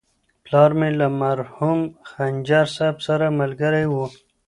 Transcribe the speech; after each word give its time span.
پلار 0.45 0.71
مي 0.79 0.89
له 0.99 1.07
مرحوم 1.21 1.79
خنجر 2.09 2.65
صاحب 2.75 2.95
سره 3.07 3.25
ملګری 3.39 3.85
و. 3.89 3.93